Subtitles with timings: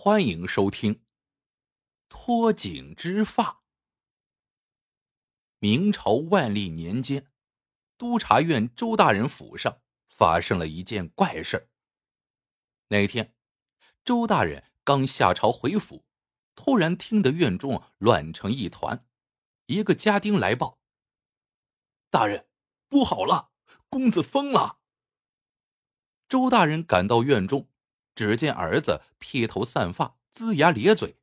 [0.00, 1.04] 欢迎收听。
[2.08, 3.64] 脱颈之发。
[5.58, 7.32] 明朝万历年间，
[7.96, 11.68] 督察院周大人府上发生了一件怪事
[12.86, 13.34] 那天，
[14.04, 16.04] 周大人刚下朝回府，
[16.54, 19.04] 突然听得院中乱成一团。
[19.66, 20.78] 一个家丁来报
[22.08, 22.46] ：“大人，
[22.88, 23.50] 不好了，
[23.88, 24.78] 公子疯了。”
[26.28, 27.68] 周大人赶到院中。
[28.18, 31.18] 只见儿子披头散发、龇牙咧嘴，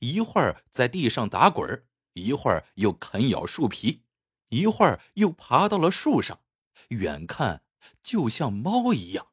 [0.00, 4.02] 一会儿在地上打滚一会儿又啃咬树皮，
[4.48, 6.40] 一会儿又爬到了树上，
[6.88, 7.62] 远看
[8.02, 9.28] 就像猫一样。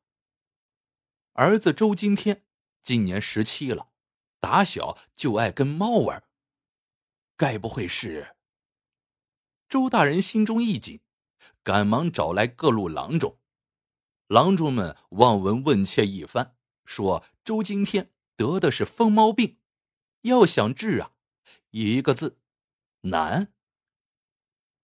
[1.34, 2.46] 儿子周今天
[2.84, 3.88] 今年十七了，
[4.40, 6.24] 打小就爱跟猫玩，
[7.36, 8.36] 该不会是？
[9.68, 11.02] 周大人心中一紧，
[11.64, 13.40] 赶忙找来各路郎中，
[14.28, 16.58] 郎中们望闻问切一番。
[16.90, 19.60] 说周今天得的是疯猫病，
[20.22, 21.12] 要想治啊，
[21.70, 22.40] 一个字，
[23.02, 23.54] 难。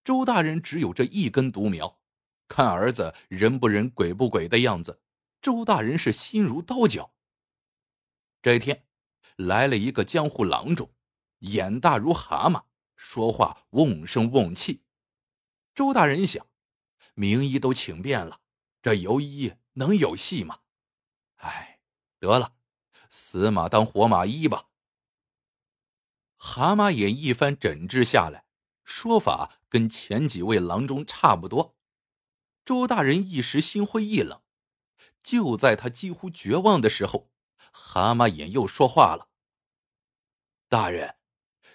[0.04, 2.00] 周大人只有这一根独苗，
[2.46, 5.02] 看儿子人不人鬼不鬼的样子，
[5.42, 7.12] 周大人是心如刀绞。
[8.40, 8.86] 这一天
[9.34, 10.88] 来了一个江湖郎中，
[11.40, 14.84] 眼大如蛤蟆，说话瓮声瓮气。
[15.74, 16.46] 周大人想，
[17.14, 18.40] 名医都请遍了，
[18.80, 20.60] 这游医能有戏吗？
[21.38, 21.75] 哎。
[22.18, 22.54] 得了，
[23.10, 24.68] 死马当活马医吧。
[26.36, 28.46] 蛤蟆眼一番诊治下来，
[28.84, 31.76] 说法跟前几位郎中差不多。
[32.64, 34.42] 周大人一时心灰意冷。
[35.22, 37.30] 就在他几乎绝望的时候，
[37.72, 39.28] 蛤蟆眼又说话了
[40.68, 41.16] ：“大人，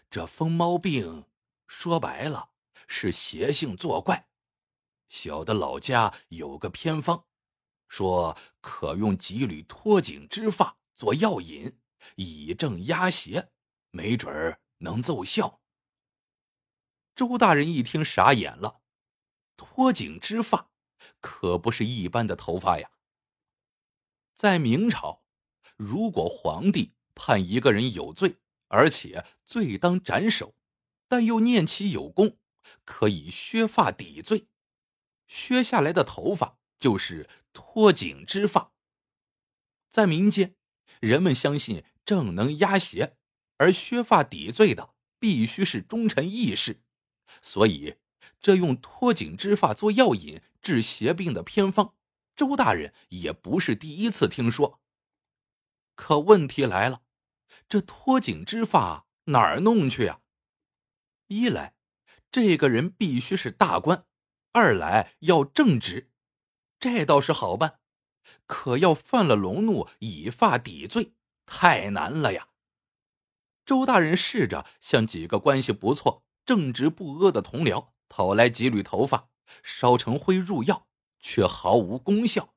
[0.10, 1.26] 这疯猫病
[1.68, 2.52] 说白了
[2.88, 4.30] 是邪性作怪。
[5.10, 7.26] 小的老家有个偏方。”
[7.92, 11.78] 说可用几缕脱颈之发做药引，
[12.16, 13.50] 以正压邪，
[13.90, 15.60] 没准儿能奏效。
[17.14, 18.80] 周大人一听傻眼了，
[19.58, 20.72] 脱颈之发
[21.20, 22.92] 可不是一般的头发呀。
[24.34, 25.26] 在明朝，
[25.76, 28.38] 如果皇帝判一个人有罪，
[28.70, 30.56] 而且罪当斩首，
[31.10, 32.38] 但又念其有功，
[32.86, 34.48] 可以削发抵罪，
[35.28, 36.58] 削下来的头发。
[36.82, 38.74] 就是脱颈之发。
[39.88, 40.56] 在民间，
[41.00, 43.16] 人们相信正能压邪，
[43.58, 46.82] 而削发抵罪的必须是忠臣义士，
[47.44, 47.98] 所以
[48.42, 51.94] 这用脱颈之发做药引治邪病的偏方，
[52.36, 54.82] 周大人也不是第一次听说。
[55.94, 57.04] 可问题来了，
[57.70, 60.22] 这脱颈之发哪儿弄去啊？
[61.28, 61.76] 一来，
[62.32, 64.06] 这个人必须是大官；
[64.52, 66.11] 二来要正直。
[66.82, 67.80] 这倒是好办，
[68.48, 71.14] 可要犯了龙怒，以发抵罪，
[71.46, 72.48] 太难了呀。
[73.64, 79.30] 周大人试着向几个关系不错、正直不阿的同僚讨来几缕头发，
[79.62, 80.88] 烧成灰入药，
[81.20, 82.56] 却毫无功效。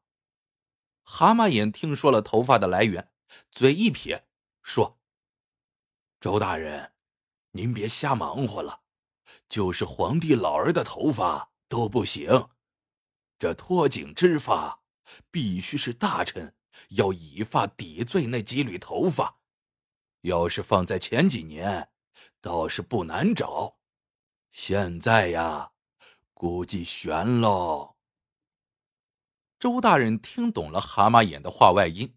[1.03, 3.12] 蛤蟆眼听说了头发的来源，
[3.51, 4.27] 嘴一撇，
[4.62, 4.99] 说
[6.19, 6.93] ：“周大人，
[7.51, 8.81] 您别瞎忙活了，
[9.51, 12.49] 就是皇帝老儿的头发都不行。”
[13.44, 14.81] 这脱颈之法，
[15.31, 16.55] 必须是大臣
[16.93, 19.37] 要以发抵罪那几缕头发。
[20.22, 21.91] 要是放在前几年，
[22.41, 23.77] 倒是不难找。
[24.50, 25.72] 现在呀，
[26.32, 27.97] 估计悬喽。
[29.59, 32.16] 周大人听懂了蛤蟆眼的话外音。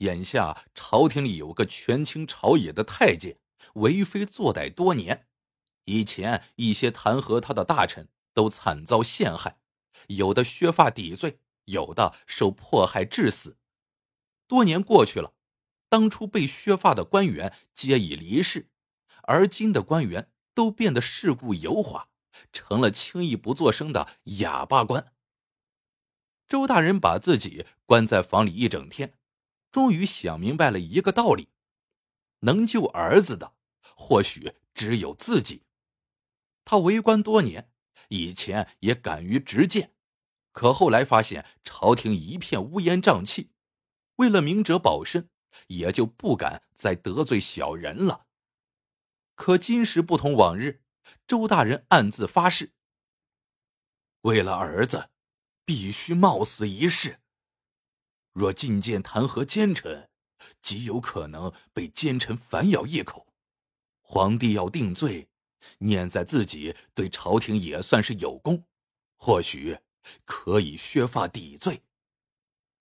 [0.00, 3.38] 眼下朝廷里有个权倾朝野的太监，
[3.76, 5.28] 为非作歹多年。
[5.86, 9.56] 以前一些弹劾他的大臣都惨遭陷害。
[10.08, 13.58] 有的削发抵罪，有的受迫害致死。
[14.46, 15.34] 多年过去了，
[15.88, 18.70] 当初被削发的官员皆已离世，
[19.24, 22.08] 而今的官员都变得世故油滑，
[22.52, 25.12] 成了轻易不作声的哑巴官。
[26.46, 29.18] 周大人把自己关在房里一整天，
[29.70, 31.50] 终于想明白了一个道理：
[32.40, 33.54] 能救儿子的，
[33.94, 35.64] 或许只有自己。
[36.64, 37.70] 他为官多年。
[38.08, 39.94] 以前也敢于直谏，
[40.52, 43.52] 可后来发现朝廷一片乌烟瘴气，
[44.16, 45.30] 为了明哲保身，
[45.68, 48.26] 也就不敢再得罪小人了。
[49.34, 50.82] 可今时不同往日，
[51.26, 52.72] 周大人暗自发誓：
[54.22, 55.10] 为了儿子，
[55.64, 57.20] 必须冒死一试。
[58.32, 60.10] 若进谏弹劾奸臣，
[60.62, 63.28] 极有可能被奸臣反咬一口，
[64.00, 65.28] 皇帝要定罪。
[65.78, 68.64] 念在自己对朝廷也算是有功，
[69.16, 69.78] 或许
[70.24, 71.82] 可以削发抵罪。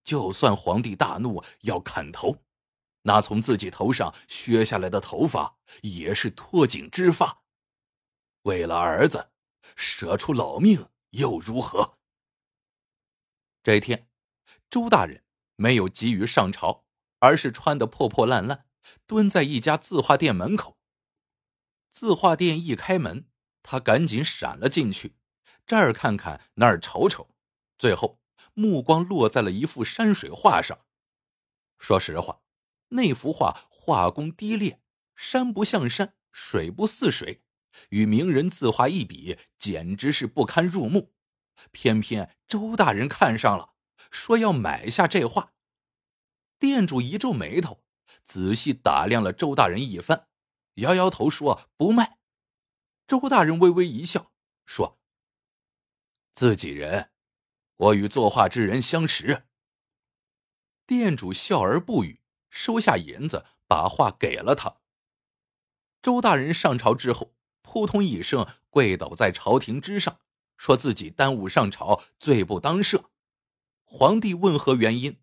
[0.03, 2.43] 就算皇帝大怒要砍头，
[3.01, 7.43] 那从自己头上削下来的头发也是脱颈之发。
[8.43, 9.31] 为了儿子，
[9.75, 11.97] 舍出老命又如何？
[13.61, 14.07] 这一天，
[14.69, 15.25] 周大人
[15.57, 16.85] 没有急于上朝，
[17.19, 18.65] 而是穿得破破烂烂，
[19.05, 20.76] 蹲在一家字画店门口。
[21.97, 23.25] 字画店一开门，
[23.63, 25.15] 他赶紧闪了进去，
[25.65, 27.27] 这儿看看，那儿瞅瞅，
[27.75, 28.19] 最后
[28.53, 30.77] 目光落在了一幅山水画上。
[31.79, 32.43] 说实话。
[32.89, 34.79] 那幅画画工低劣，
[35.15, 37.41] 山不像山，水不似水，
[37.89, 41.15] 与名人字画一比，简直是不堪入目。
[41.71, 43.71] 偏偏周大人看上了，
[44.11, 45.53] 说要买下这画。
[46.59, 47.83] 店主一皱眉头，
[48.23, 50.27] 仔细打量了周大人一番，
[50.77, 52.17] 摇摇头说不卖。
[53.07, 54.31] 周大人微微一笑，
[54.65, 54.99] 说
[56.33, 57.11] ：“自己人，
[57.75, 59.47] 我与作画之人相识。”
[60.85, 62.21] 店主笑而不语。
[62.49, 64.77] 收下银子，把画给了他。
[66.01, 70.21] 周大人上朝之后，扑通一声跪倒在朝廷之上，
[70.57, 73.09] 说自己耽误上朝，罪不当赦。
[73.83, 75.21] 皇帝问何原因，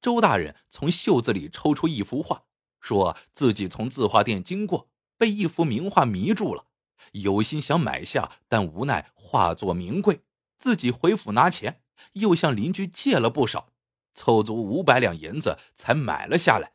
[0.00, 2.46] 周大人从袖子里抽出一幅画，
[2.80, 4.90] 说自己从字画店经过，
[5.22, 6.66] 被一幅名画迷住了，
[7.12, 10.22] 有心想买下，但无奈画作名贵，
[10.58, 11.80] 自己回府拿钱，
[12.14, 13.72] 又向邻居借了不少。
[14.16, 16.72] 凑足五百两银子才买了下来，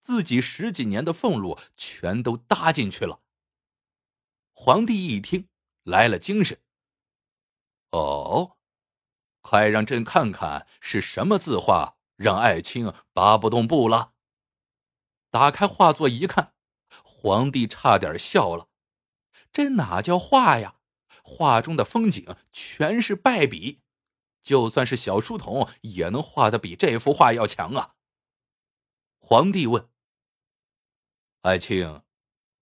[0.00, 3.20] 自己十几年的俸禄全都搭进去了。
[4.54, 5.50] 皇帝一听
[5.82, 6.58] 来了精神，
[7.90, 8.56] 哦，
[9.42, 14.14] 快让朕看看是什么字画，让爱卿拔不动步了。
[15.30, 16.54] 打开画作一看，
[17.22, 18.66] 皇帝差点笑了，
[19.52, 20.80] 这哪叫画呀？
[21.22, 23.80] 画中的风景全是败笔。
[24.42, 27.94] 就算是小书童也能画的比这幅画要强啊！
[29.20, 29.88] 皇帝问
[31.42, 32.02] ：“爱卿，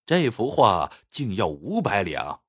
[0.04, 2.42] 这幅画竟要五百两？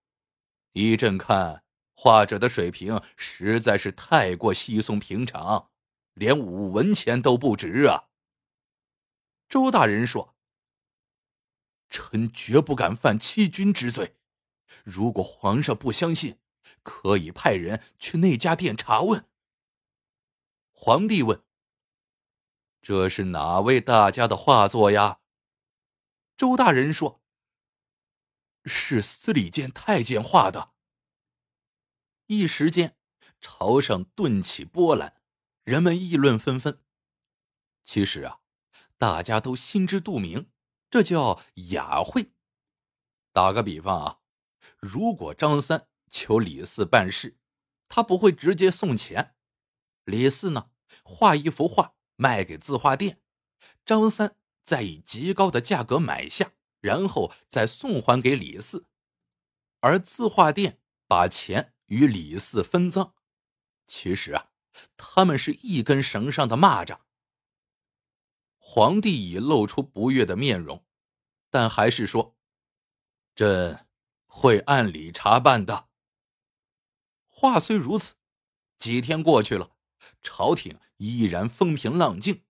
[0.73, 1.63] 依朕看，
[1.93, 5.71] 画者的水平实在是太过稀松平常，
[6.13, 8.09] 连五文钱都不值啊！”
[9.47, 10.35] 周大人说
[11.91, 14.15] ：“臣绝不敢犯欺君之罪。
[14.83, 16.39] 如果皇上不相信。”
[16.83, 19.27] 可以派人去那家店查问。
[20.71, 21.43] 皇帝问
[22.81, 25.19] ：“这是哪位大家的画作呀？”
[26.35, 27.21] 周大人说
[28.65, 30.73] ：“是司礼监太监画的。”
[32.25, 32.97] 一时间，
[33.39, 35.21] 朝上顿起波澜，
[35.63, 36.81] 人们议论纷纷。
[37.83, 38.39] 其实啊，
[38.97, 40.49] 大家都心知肚明，
[40.91, 41.41] 这叫
[41.71, 42.33] 雅贿。
[43.33, 44.19] 打个比方啊，
[44.77, 45.87] 如果张三。
[46.13, 47.37] 求李四办事，
[47.87, 49.33] 他不会直接送钱。
[50.03, 50.71] 李四呢，
[51.05, 53.21] 画一幅画卖给字画店，
[53.85, 56.51] 张三再以极高的价格买下，
[56.81, 58.87] 然后再送还给李四，
[59.79, 63.13] 而字画店把钱与李四分赃。
[63.87, 64.49] 其实啊，
[64.97, 66.97] 他们是一根绳上的蚂蚱。
[68.63, 70.85] 皇帝已露出不悦的面容，
[71.49, 72.37] 但还是说
[73.35, 73.87] ：“朕
[74.25, 75.89] 会按理查办的。”
[77.27, 78.13] 话虽如此，
[78.77, 79.71] 几天过去了，
[80.21, 82.43] 朝廷依然风平浪静。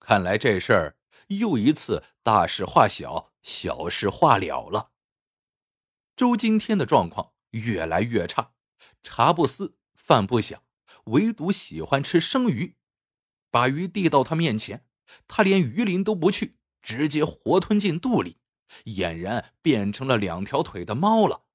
[0.00, 0.96] 看来这事儿
[1.28, 4.92] 又一次大事化小，小事化了了。
[6.16, 8.54] 周今天的状况越来越差，
[9.02, 10.64] 茶不思饭不想，
[11.04, 12.76] 唯独喜欢吃生鱼。
[13.50, 14.86] 把鱼递到他面前，
[15.28, 18.38] 他连鱼鳞都不去，直接活吞进肚里，
[18.84, 21.46] 俨然变成了两条腿的猫了。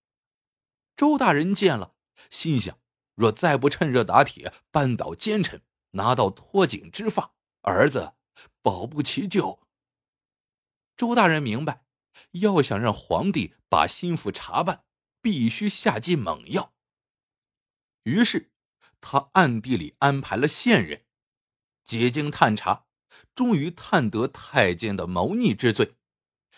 [0.96, 1.96] 周大人见了。
[2.30, 2.80] 心想：
[3.16, 8.14] 若再不趁热打铁，扳倒奸臣，拿到脱颈之发，儿子
[8.62, 9.62] 保不齐就……
[10.96, 11.86] 周大人明白，
[12.32, 14.86] 要想让皇帝把心腹查办，
[15.22, 16.74] 必须下剂猛药。
[18.04, 18.54] 于是，
[19.02, 21.06] 他暗地里安排了线人，
[21.84, 22.85] 几经探查，
[23.34, 25.96] 终于探得太监的谋逆之罪。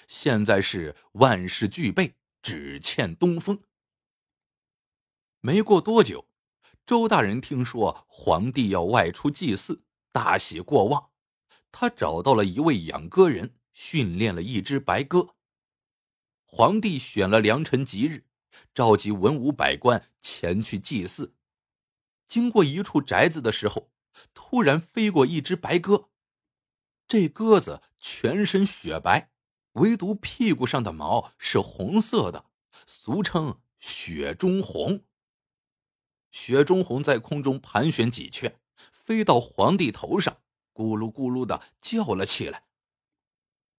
[0.07, 3.61] 现在是万事俱备，只欠东风。
[5.41, 6.27] 没过多久，
[6.85, 11.09] 周大人听说皇帝要外出祭祀，大喜过望。
[11.71, 15.35] 他找到了一位养鸽人，训练了一只白鸽。
[16.45, 18.25] 皇帝选了良辰吉日，
[18.73, 21.35] 召集文武百官前去祭祀。
[22.27, 23.91] 经过一处宅子的时候，
[24.33, 26.09] 突然飞过一只白鸽。
[27.07, 29.31] 这鸽子全身雪白，
[29.73, 32.45] 唯独屁股上的毛是红色的，
[32.85, 35.05] 俗称“雪中红”。
[36.31, 38.59] 雪中红在空中盘旋几圈，
[38.91, 40.41] 飞到皇帝头上，
[40.73, 42.65] 咕噜咕噜的叫了起来。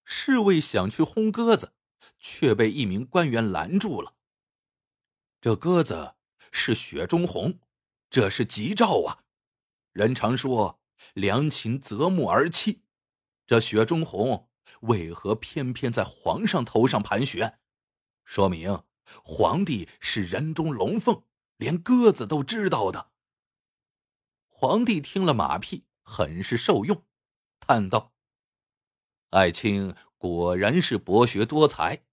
[0.03, 1.73] 侍卫想去轰鸽子，
[2.19, 4.15] 却被一名官员拦住了。
[5.39, 6.15] 这鸽子
[6.51, 7.59] 是雪中红，
[8.09, 9.23] 这是吉兆啊！
[9.93, 10.79] 人常说
[11.13, 12.79] 良禽择木而栖，
[13.49, 14.47] 这雪中红
[14.81, 17.59] 为何偏偏在皇上头上盘旋？
[18.23, 18.83] 说明
[19.23, 21.23] 皇帝是人中龙凤，
[21.57, 23.09] 连鸽子都知道的。
[24.49, 27.03] 皇帝听了马屁，很是受用，
[27.59, 28.13] 叹道
[29.31, 32.03] ：“爱卿果然是博学多才，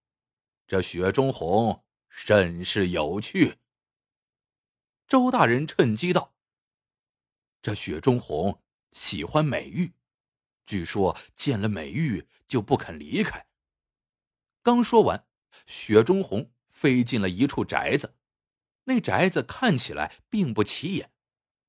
[0.66, 3.58] 这雪中红甚是有趣。”
[5.06, 6.34] 周大人趁机道
[7.60, 8.62] ：“这雪中红
[8.92, 9.92] 喜欢美玉，
[10.66, 13.46] 据说见了美玉就不肯离开。”
[14.62, 15.26] 刚说完，
[15.66, 18.16] 雪中红飞进了一处宅子，
[18.84, 21.12] 那宅子看起来并不起眼。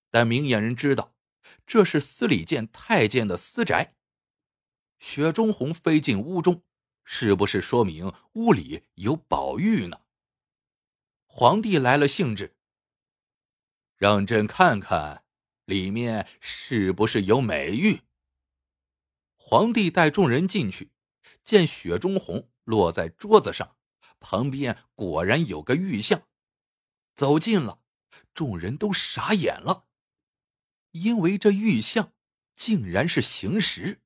[0.09, 1.15] 但明眼人知道，
[1.65, 3.95] 这是司礼监太监的私宅。
[4.99, 6.63] 雪中红飞进屋中，
[7.03, 10.01] 是不是说明屋里有宝玉呢？
[11.27, 12.55] 皇帝来了兴致，
[13.95, 15.23] 让朕看看
[15.65, 18.01] 里面是不是有美玉。
[19.49, 20.91] 皇帝带众人进去，
[21.41, 23.77] 见雪中红落在桌子上，
[24.19, 26.23] 旁边果然有个玉像。
[27.15, 27.79] 走近了，
[28.33, 29.85] 众人都傻眼了。
[30.91, 32.11] 因为这玉像
[32.57, 34.01] 竟然是行石，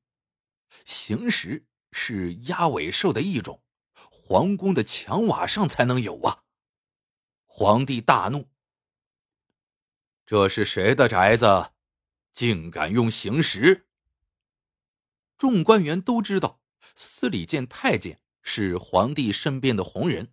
[0.85, 3.63] 行石是鸭尾兽的一种，
[4.11, 6.43] 皇宫的墙瓦上才能有啊！
[7.47, 8.47] 皇帝大怒
[10.23, 11.71] ：“这是谁的宅子，
[12.31, 13.87] 竟敢用行石？”
[15.41, 16.61] 众官员都知道
[16.95, 20.31] 司礼监太监是皇帝身边的红人，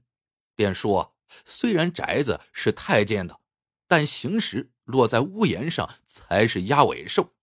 [0.55, 3.41] 便说：“虽然宅子是太监的，
[3.87, 7.35] 但行时。”落在屋檐上才是鸭尾兽，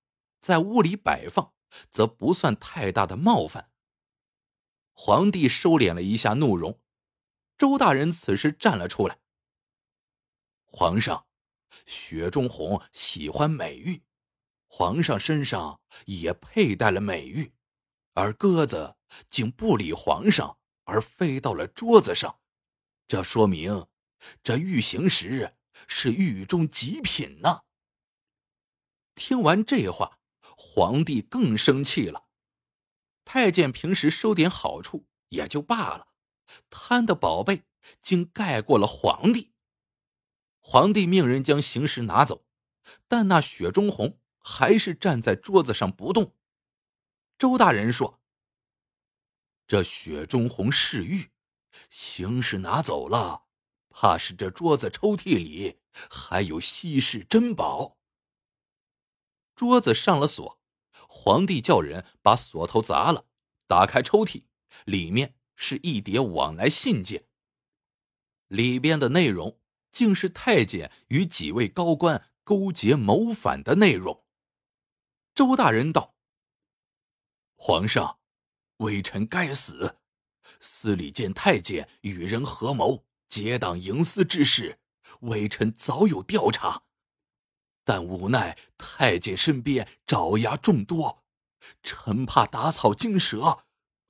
[0.42, 1.54] 在屋里摆放
[1.92, 3.72] 则不算太大的冒犯。
[4.94, 6.82] 皇帝收敛了一下怒容，
[7.56, 9.20] 周大人此时站了出来。
[10.66, 11.28] 皇上，
[11.86, 14.04] 雪中红喜欢美玉，
[14.66, 17.54] 皇上身上也佩戴了美玉，
[18.16, 18.98] 而鸽子
[19.30, 22.40] 竟不理皇上而飞到了桌子上，
[23.08, 23.86] 这说明
[24.44, 25.56] 这玉行石。
[25.88, 27.64] 是狱中极品呢。
[29.14, 30.20] 听完这话，
[30.58, 32.28] 皇帝更生气了。
[33.26, 36.08] 太监平时收点好处也就罢了，
[36.70, 37.66] 贪的宝贝
[38.00, 39.52] 竟盖过了皇帝。
[40.62, 42.46] 皇帝命人将行石拿走，
[43.10, 46.34] 但那雪中红还是站在桌子上不动。
[47.38, 48.22] 周大人说
[49.68, 51.32] ：“这雪中红是玉，
[51.89, 53.44] 行石拿走了。”
[53.98, 57.98] 怕是这桌子抽屉里还有稀世珍宝。
[59.56, 60.60] 桌子上了锁，
[61.08, 63.25] 皇帝叫人把锁头砸了，
[63.68, 64.44] 打开抽屉，
[64.84, 67.30] 里面是一叠往来信件。
[68.48, 69.62] 里边的内容
[69.94, 74.25] 竟是太监与几位高官勾结谋反的内容。
[75.34, 76.15] 周大人道
[77.56, 78.20] ：“皇上，
[78.78, 79.98] 微臣该死，
[80.60, 84.80] 司礼监太监与人合谋。”结党营私之事，
[85.22, 86.84] 微臣早有调查，
[87.84, 91.26] 但无奈太监身边爪牙众多，
[91.84, 93.66] 臣怕打草惊蛇，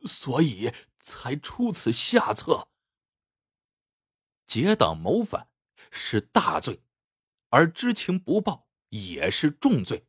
[0.06, 2.68] 所以才出此下策。
[4.46, 5.50] 结党谋反
[5.90, 6.84] 是大罪，
[7.50, 10.06] 而知情不报也是重罪。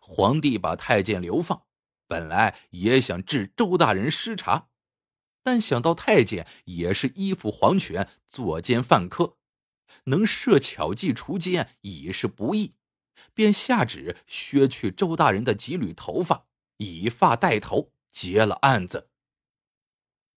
[0.00, 1.66] 皇帝把太监流放，
[2.10, 4.66] 本来也想治周大人失察。
[5.44, 9.38] 但想到太监也是依附皇权作奸犯科，
[10.06, 12.74] 能设巧计除奸已是不易，
[13.32, 16.48] 便下旨削去周大人的几缕头发，
[16.78, 19.08] 以发带头，结了案子。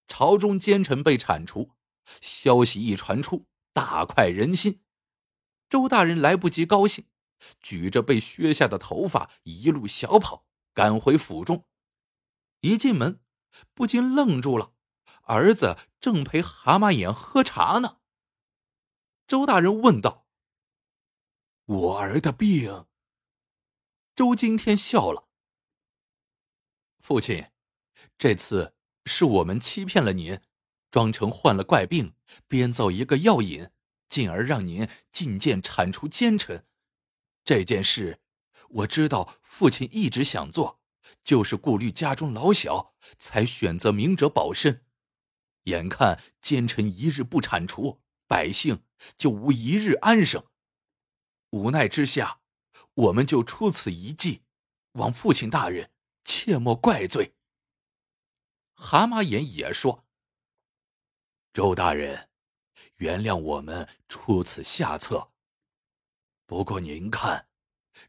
[0.08, 1.72] 朝中奸臣被铲除，
[2.22, 4.82] 消息一传出，大快人心。
[5.70, 7.08] 周大人来不及高兴，
[7.60, 11.68] 举着被削下的头发，一路小跑赶回府中。
[12.62, 13.20] 一进门，
[13.74, 14.74] 不禁愣住了。
[15.24, 18.00] 儿子正陪蛤蟆眼喝茶呢。
[19.28, 20.28] 周大人问道
[21.66, 22.86] ：“我儿的病？”
[24.16, 25.30] 周今天笑了
[27.00, 27.52] ：“父亲，
[28.18, 28.76] 这次
[29.06, 30.40] 是我们欺骗了您，
[30.92, 32.16] 装成患了怪病，
[32.48, 33.70] 编造一个药引，
[34.10, 36.68] 进而让您进谏铲除奸臣。
[37.44, 38.22] 这件事，
[38.74, 40.82] 我知道父亲一直想做，
[41.24, 44.86] 就是顾虑家中老小，才选择明哲保身。”
[45.66, 48.84] 眼看奸臣一日不铲除，百姓
[49.16, 50.46] 就无一日安生。
[51.52, 52.42] 无奈之下，
[52.96, 54.44] 我们就出此一计，
[54.94, 55.92] 望父亲大人
[56.26, 57.36] 切莫怪罪。
[58.74, 60.06] 蛤蟆眼也说
[61.54, 62.30] ：“周大人，
[62.98, 65.32] 原谅我们出此下策。
[66.46, 67.48] 不过您看，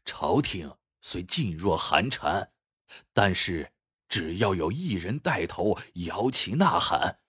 [0.03, 2.51] 朝廷虽噤若寒蝉，
[3.13, 3.73] 但是
[4.07, 7.19] 只要有一人带头摇旗呐喊，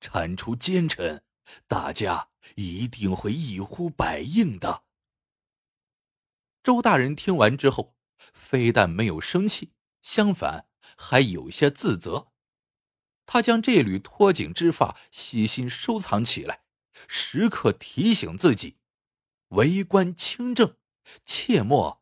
[0.00, 1.24] 铲除奸臣，
[1.66, 4.84] 大家一定会一呼百应的。”
[6.62, 7.96] 周大人听完之后，
[8.32, 12.28] 非但没有生气，相反还有些自责。
[13.26, 16.64] 他将这缕脱颈之发细心收藏起来，
[17.08, 18.78] 时刻提醒自己：
[19.48, 20.76] 为官清正，
[21.24, 22.01] 切莫